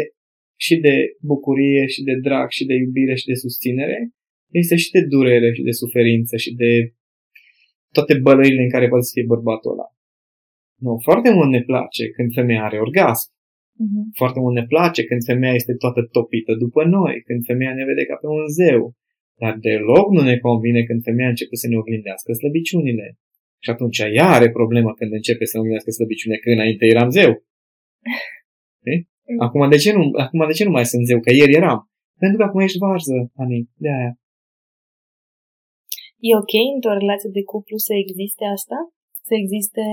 [0.59, 3.99] și de bucurie și de drag și de iubire și de susținere,
[4.61, 6.71] este și de durere și de suferință și de
[7.91, 9.87] toate bălăile în care poate să fie bărbatul ăla.
[10.85, 13.27] Nu, foarte mult ne place când femeia are orgasm.
[13.83, 14.03] Uh-huh.
[14.21, 18.03] Foarte mult ne place când femeia este toată topită după noi, când femeia ne vede
[18.05, 18.81] ca pe un zeu.
[19.41, 23.07] Dar deloc nu ne convine când femeia începe să ne oglindească slăbiciunile.
[23.63, 27.31] Și atunci ea are problemă când începe să ne oglindească slăbiciunile, când înainte eram zeu.
[29.45, 31.19] Acum de, ce nu, acum de ce nu mai sunt zeu?
[31.25, 31.79] Că ieri eram.
[32.21, 33.59] Pentru că acum ești varză, Ani.
[33.83, 34.11] De aia.
[36.27, 38.77] E ok într-o relație de cuplu să existe asta?
[39.27, 39.83] Să existe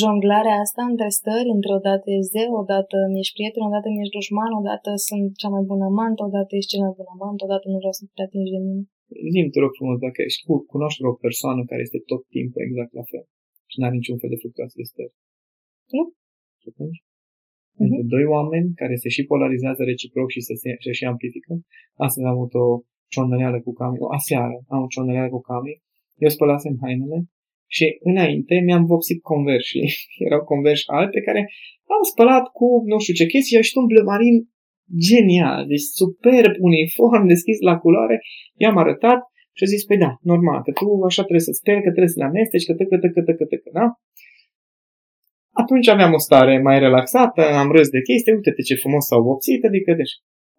[0.00, 4.90] jonglarea asta între stări, într-o dată ești zeu, odată mi-ești prieten, odată mi-ești dușman, odată
[5.08, 8.02] sunt cea mai bună amant, odată ești cel mai bun amant, odată nu vreau să
[8.16, 8.82] te atingi de mine.
[9.32, 12.92] Zim, te rog frumos, dacă ești cu, cunoști o persoană care este tot timpul exact
[13.00, 13.24] la fel
[13.70, 15.14] și nu are niciun fel de fluctuație de stări.
[15.96, 16.02] Nu.
[16.60, 16.98] Și atunci?
[17.02, 17.82] Uh-huh.
[17.82, 21.52] Între doi oameni care se și polarizează reciproc și se, se și amplifică.
[22.06, 22.66] Astăzi am avut o
[23.12, 25.74] ciondăneală cu Cami, o aseară am o ciondăneală cu Cami.
[26.24, 27.18] Eu spălasem hainele
[27.76, 29.82] și înainte mi-am vopsit conversi.
[30.26, 31.40] Erau conversi albi pe care
[31.96, 34.36] am spălat cu nu știu ce chestii și un blămarin
[35.08, 38.16] genial, deci superb, uniform, deschis la culoare.
[38.62, 39.20] I-am arătat
[39.56, 42.20] și a zis, păi da, normal, că tu așa trebuie să speli, că trebuie să
[42.20, 43.86] le amesteci, că tăcă, tăcă, tăcă, tăcă, da?
[45.62, 49.64] Atunci aveam o stare mai relaxată, am râs de chestii, uite-te ce frumos s-au vopsit,
[49.64, 50.14] adică deci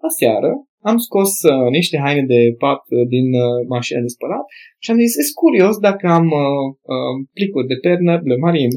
[0.10, 0.52] aseară
[0.90, 4.46] am scos uh, niște haine de pat uh, din uh, mașina de spălat
[4.84, 8.72] și am zis, e curios dacă am uh, uh, plicuri de pernă blemarin.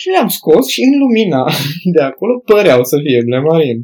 [0.00, 1.42] Și le-am scos și în lumina
[1.94, 3.78] de acolo păreau să fie blemarin.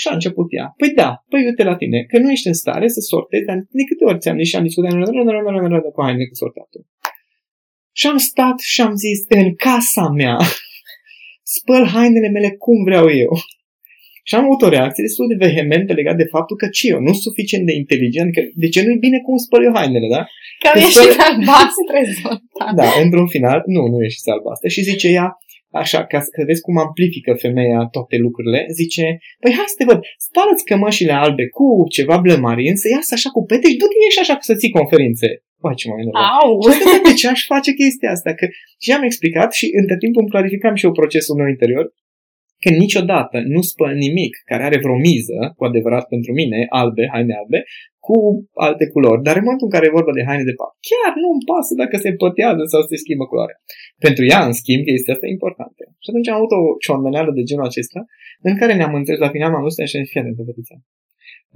[0.00, 0.66] Și a început ea.
[0.80, 3.84] Păi da, păi uite la tine, că nu ești în stare să sortezi, dar de
[3.88, 4.92] câte ori ți-am zis și am discutat
[5.94, 6.82] cu haine cu sortatul.
[7.98, 10.36] Și am stat și am zis, în casa mea,
[11.56, 13.32] spăl hainele mele cum vreau eu.
[14.28, 17.12] Și am avut o reacție destul de vehementă legat de faptul că ce eu nu
[17.12, 20.22] sunt suficient de inteligent, că de ce nu-i bine cum spăl eu hainele, da?
[20.62, 22.72] Că Că ești spăl- albastre, Zoltan.
[22.80, 24.68] Da, într-un final, nu, nu ești albastră.
[24.74, 25.28] Și zice ea,
[25.84, 29.04] așa, ca să vezi cum amplifică femeia toate lucrurile, zice,
[29.42, 33.40] păi hai să te văd, spală-ți cămășile albe cu ceva blămarin, să iasă așa cu
[33.50, 35.28] pete și du-te ieși așa să ții conferințe.
[35.62, 36.26] Păi, ce mai enervant.
[36.42, 36.50] Au!
[36.62, 38.30] Și asta de ce aș face chestia asta?
[38.38, 38.46] Că
[38.84, 41.84] și am explicat și între timp îmi clarificam și eu procesul meu interior
[42.62, 47.34] că niciodată nu spăl nimic care are vreo miză, cu adevărat pentru mine, albe, haine
[47.40, 47.58] albe,
[48.06, 48.16] cu
[48.66, 49.24] alte culori.
[49.26, 51.72] Dar în momentul în care e vorba de haine de pat, chiar nu îmi pasă
[51.82, 53.58] dacă se pătează sau se schimbă culoarea.
[54.06, 55.82] Pentru ea, în schimb, chestia asta e importantă.
[56.02, 58.00] Și atunci am avut o ciondăneală de genul acesta,
[58.48, 60.76] în care ne-am înțeles la final, m-am dus și am zis, fii atent, fetița.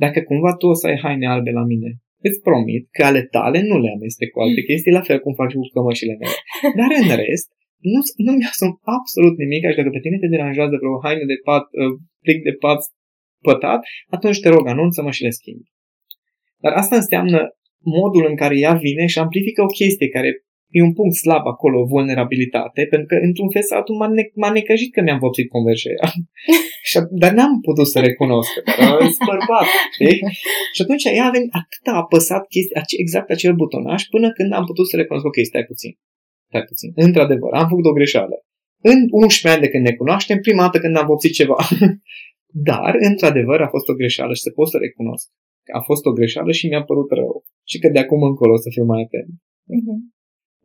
[0.05, 1.91] Dacă cumva tu o să ai haine albe la mine,
[2.27, 5.49] îți promit că ale tale nu le amestec cu alte chestii, la fel cum fac
[5.51, 6.37] și cu cămășile mele.
[6.79, 7.49] Dar în rest,
[7.93, 11.65] nu, nu mi-asum absolut nimic, așa dacă pe tine te deranjează vreo haină de pat,
[11.83, 11.93] uh,
[12.25, 12.81] plic de pat
[13.49, 13.81] pătat,
[14.17, 15.69] atunci te rog, anunță-mă și le schimbi.
[16.63, 17.41] Dar asta înseamnă
[17.99, 20.31] modul în care ea vine și amplifică o chestie care
[20.77, 24.51] e un punct slab acolo, vulnerabilitate, pentru că într-un fel sau altul m-a, ne- m-a
[24.51, 26.13] necăjit că mi-am vopsit conversia aia.
[26.89, 28.83] Și a- Dar n-am putut să recunosc, că
[29.17, 29.67] sunt bărbat,
[29.97, 30.19] știi?
[30.75, 34.53] Și atunci ea a venit, atât a apăsat chestia, ace- exact acel butonaș, până când
[34.53, 35.93] am putut să recunosc, ok, stai puțin,
[36.51, 36.91] stai puțin.
[37.07, 38.37] Într-adevăr, am făcut o greșeală.
[38.93, 41.59] În 11 ani de când ne cunoaștem, prima dată când am vopsit ceva.
[42.71, 45.27] Dar, într-adevăr, a fost o greșeală și să pot să recunosc.
[45.65, 47.45] că A fost o greșeală și mi-a părut rău.
[47.71, 49.31] Și că de acum încolo o să fiu mai atent.
[49.77, 49.97] Mhm.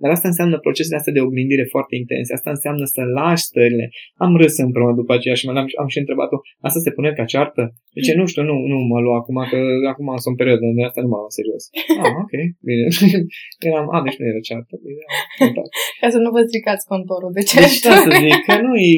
[0.01, 2.31] Dar asta înseamnă procesele astea de oglindire foarte intense.
[2.33, 3.85] Asta înseamnă să lași stările.
[4.25, 7.63] Am râs împreună după aceea și m-am, am și întrebat-o, asta se pune ca ceartă?
[7.97, 9.59] Zice, nu știu, nu, nu mă lua acum, că
[9.91, 11.63] acum sunt în perioadă, de asta nu mă luau în serios.
[12.03, 12.33] Ah, ok,
[12.69, 12.85] bine.
[13.67, 14.73] Eram, a, deci nu era ceartă.
[14.85, 15.03] Bine,
[15.39, 15.67] am notat.
[16.01, 17.55] Ca să nu vă stricați contorul de ce?
[17.63, 18.93] Deci, da, să zic, că nu, e,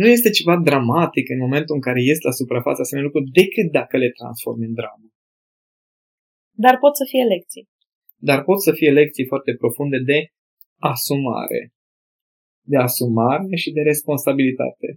[0.00, 3.94] nu este ceva dramatic în momentul în care ies la suprafața asemenea lucruri, decât dacă
[4.02, 5.06] le transformi în dramă.
[6.64, 7.64] Dar pot să fie lecții.
[8.28, 10.18] Dar pot să fie lecții foarte profunde de
[10.92, 11.60] asumare.
[12.72, 14.88] De asumare și de responsabilitate.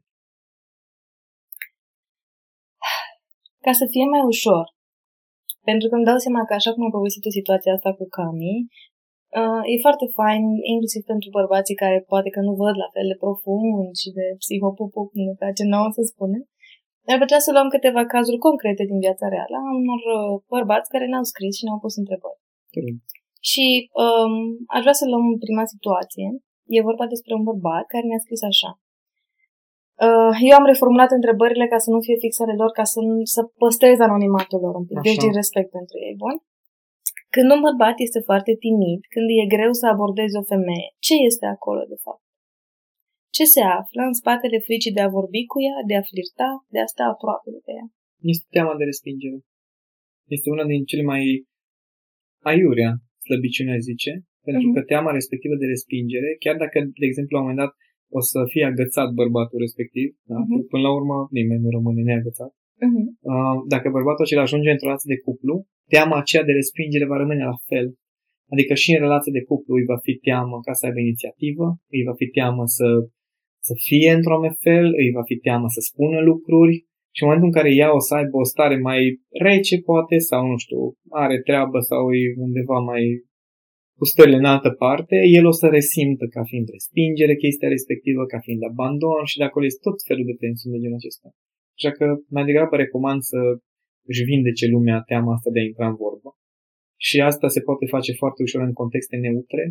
[3.66, 4.66] Ca să fie mai ușor.
[5.70, 8.58] Pentru că îmi dau seama că așa cum am povestit o situația asta cu Cami,
[9.40, 13.22] uh, e foarte fain, inclusiv pentru bărbații care poate că nu văd la fel de
[13.24, 16.44] profund și de psihopupu, cum ne place nouă să spunem.
[17.14, 21.06] Ar putea să luăm câteva cazuri concrete din viața reală a unor uh, bărbați care
[21.08, 22.42] ne-au scris și ne-au pus întrebări.
[23.50, 23.66] Și
[24.06, 24.34] um,
[24.76, 26.28] aș vrea să luăm prima situație.
[26.76, 28.72] E vorba despre un bărbat care ne-a scris așa.
[30.08, 33.30] Uh, eu am reformulat întrebările ca să nu fie fix ale lor, ca să, nu-
[33.36, 35.08] să păstrez anonimatul lor un pic, Așa.
[35.08, 36.36] deci din respect pentru ei, bun?
[37.36, 41.46] Când un bărbat este foarte timid, când e greu să abordezi o femeie, ce este
[41.56, 42.24] acolo de fapt?
[43.38, 46.80] Ce se află în spatele fricii de a vorbi cu ea, de a flirta, de
[46.82, 47.88] a sta aproape de ea?
[48.34, 49.38] este teama de respingere.
[50.36, 51.24] Este una din cele mai
[52.52, 52.92] aiurea
[53.26, 54.12] slăbiciune, zice,
[54.48, 54.76] pentru uh-huh.
[54.76, 57.74] că teama respectivă de respingere, chiar dacă, de exemplu, la un moment dat
[58.18, 60.40] o să fie agățat bărbatul respectiv, da?
[60.42, 60.64] uh-huh.
[60.72, 62.52] până la urmă nimeni nu rămâne neagățat.
[62.86, 63.06] Uh-huh.
[63.32, 65.56] Uh, dacă bărbatul acela ajunge într-o relație de cuplu,
[65.94, 67.88] teama aceea de respingere va rămâne la fel.
[68.54, 72.04] Adică și în relație de cuplu îi va fi teamă ca să aibă inițiativă, îi
[72.08, 72.88] va fi teamă să,
[73.68, 76.76] să fie într-un fel, îi va fi teamă să spună lucruri
[77.16, 79.02] și în momentul în care ea o să aibă o stare mai
[79.48, 80.82] rece, poate, sau nu știu,
[81.24, 83.04] are treabă sau e undeva mai
[84.00, 88.40] cu stările în altă parte, el o să resimtă ca fiind respingere chestia respectivă, ca
[88.46, 91.30] fiind abandon și de acolo este tot felul de tensiuni de genul acesta.
[91.78, 93.40] Așa că mai degrabă recomand să
[94.12, 96.30] își vindece lumea teama asta de a intra în vorbă.
[97.08, 99.64] Și asta se poate face foarte ușor în contexte neutre,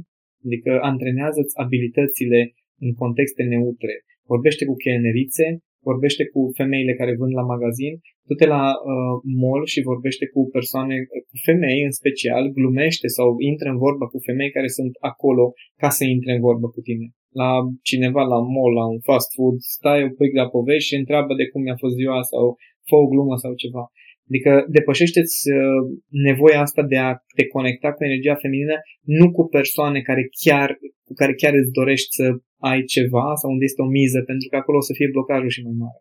[0.45, 2.41] adică antrenează-ți abilitățile
[2.87, 3.95] în contexte neutre.
[4.33, 5.47] Vorbește cu chelnerițe,
[5.91, 7.95] vorbește cu femeile care vând la magazin,
[8.29, 10.97] du-te la uh, mall și vorbește cu persoane,
[11.31, 15.45] cu femei în special, glumește sau intră în vorbă cu femei care sunt acolo
[15.83, 17.07] ca să intre în vorbă cu tine.
[17.41, 17.51] La
[17.89, 21.47] cineva la mall, la un fast food, stai un pic la povești și întreabă de
[21.51, 22.45] cum mi-a fost ziua sau
[22.89, 23.85] fă o glumă sau ceva.
[24.29, 25.83] Adică depășește-ți uh,
[26.29, 28.77] nevoia asta de a te conecta cu energia feminină
[29.19, 30.69] nu cu persoane care chiar,
[31.09, 32.27] cu care chiar îți dorești să
[32.71, 35.65] ai ceva sau unde este o miză, pentru că acolo o să fie blocajul și
[35.67, 36.01] mai mare.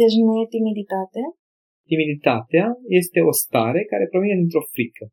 [0.00, 1.20] Deci nu e timiditate?
[1.90, 2.66] Timiditatea
[3.00, 5.04] este o stare care provine dintr-o frică.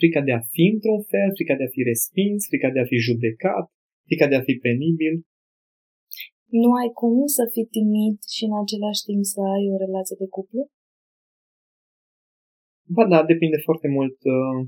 [0.00, 2.96] Frica de a fi într-un fel, frica de a fi respins, frica de a fi
[3.08, 3.66] judecat,
[4.08, 5.14] frica de a fi penibil.
[6.62, 10.28] Nu ai cum să fii timid și în același timp să ai o relație de
[10.36, 10.62] cuplu?
[12.96, 14.58] Ba da, depinde foarte mult uh,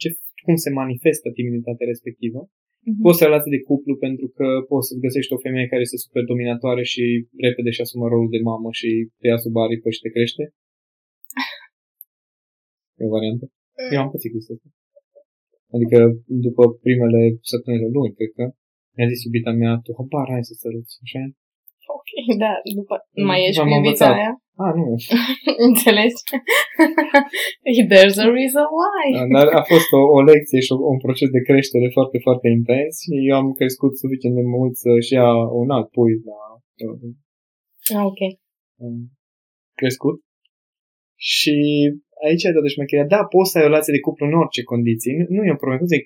[0.00, 0.08] ce,
[0.44, 2.40] cum se manifestă timiditatea respectivă.
[2.88, 3.00] Uh-huh.
[3.04, 6.04] Poți să ai relație de cuplu pentru că poți să găsești o femeie care este
[6.04, 7.02] super dominatoare și
[7.46, 10.44] repede și asumă rolul de mamă și te ia sub aripă și te crește.
[13.00, 13.44] E o variantă.
[13.50, 13.92] Mm.
[13.94, 14.68] Eu am pățit chestia asta.
[15.74, 15.98] Adică
[16.46, 18.44] după primele săptămâni de luni, cred că,
[18.96, 21.22] mi-a zis iubita mea, tu habar ai să săruți, așa
[21.96, 22.10] Ok,
[22.42, 22.94] da, după
[23.30, 24.32] mai ești cu iubita aia?
[24.64, 24.86] Ah, nu.
[25.68, 26.20] Înțelegi?
[27.90, 29.06] There's a reason why.
[29.16, 32.92] Da, dar a fost o, o lecție și un proces de creștere foarte, foarte intens
[33.04, 35.30] și eu am crescut suficient de mult să-și ia
[35.62, 36.40] un alt pui la...
[37.98, 38.20] Ah, ok.
[39.80, 40.16] Crescut.
[41.32, 41.56] Și
[42.26, 43.06] aici e toată șmecheria.
[43.14, 45.12] Da, poți să ai o relație de cuplu în orice condiții.
[45.18, 45.82] Nu, nu e o problemă.
[45.94, 46.02] Zic,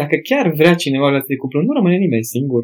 [0.00, 2.62] dacă chiar vrea cineva o relație de cuplu, nu rămâne nimeni singur.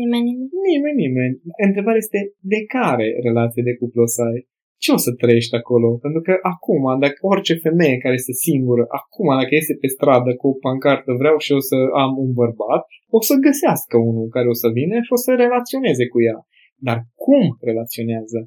[0.00, 0.50] Nimeni, nimeni.
[0.72, 1.34] Nimeni, nimeni.
[1.66, 2.20] Întrebarea este
[2.52, 4.40] de care relație de cuplu o să ai?
[4.84, 5.88] Ce o să trăiești acolo?
[6.04, 10.46] Pentru că acum, dacă orice femeie care este singură, acum, dacă este pe stradă cu
[10.48, 12.82] o pancartă, vreau și eu să am un bărbat,
[13.16, 16.38] o să găsească unul care o să vină și o să relaționeze cu ea.
[16.86, 18.38] Dar cum relaționează?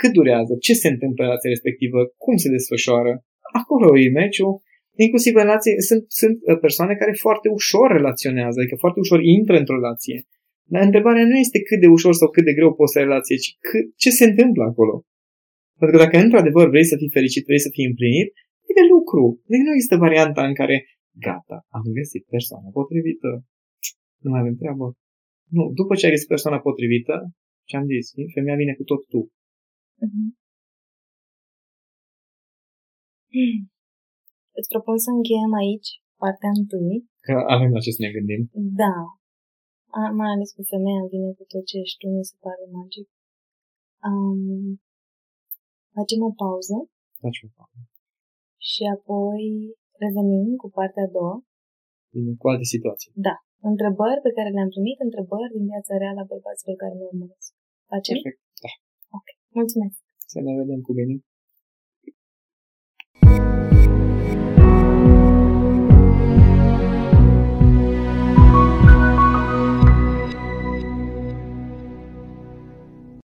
[0.00, 0.52] Cât durează?
[0.66, 1.98] Ce se întâmplă în relația respectivă?
[2.24, 3.12] Cum se desfășoară?
[3.60, 4.54] Acolo e meciul.
[5.04, 9.78] Inclusiv relații, sunt, sunt uh, persoane care foarte ușor relaționează, adică foarte ușor intră într-o
[9.80, 10.18] relație.
[10.72, 13.36] Dar întrebarea nu este cât de ușor sau cât de greu poți să ai relație,
[13.44, 14.94] ci cât, ce se întâmplă acolo.
[15.78, 18.28] Pentru că dacă într-adevăr vrei să fii fericit, vrei să fii împlinit,
[18.68, 19.24] e de lucru.
[19.50, 20.76] Deci nu există varianta în care,
[21.26, 23.30] gata, am găsit persoana potrivită.
[24.22, 24.86] Nu mai avem treabă.
[25.56, 27.14] Nu, după ce ai găsit persoana potrivită,
[27.68, 29.20] ce am zis, femeia vine cu tot tu.
[30.04, 30.28] Uh-huh.
[34.58, 35.90] Îți propun să încheiem aici
[36.22, 36.96] partea întâi.
[37.26, 38.42] Că avem la ce să ne gândim.
[38.82, 38.96] Da,
[39.98, 43.08] a, mai ales cu femeia vine cu tot ce ești tu, mi se pare magic.
[44.08, 44.68] Um,
[45.96, 46.76] facem o pauză.
[47.24, 47.84] Facem o pauză.
[48.70, 49.42] Și apoi
[50.04, 51.36] revenim cu partea a doua.
[52.14, 53.10] Bine, cu alte situații.
[53.28, 53.34] Da.
[53.70, 57.50] Întrebări pe care le-am primit, întrebări din viața reală a bărbaților care ne urmăresc.
[57.92, 58.14] Facem?
[58.16, 58.72] Perfect, da.
[59.18, 59.26] Ok.
[59.58, 59.98] Mulțumesc.
[60.32, 61.14] Să ne vedem cu bine.